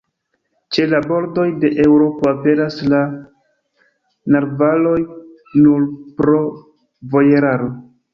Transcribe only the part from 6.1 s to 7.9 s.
pro vojeraro.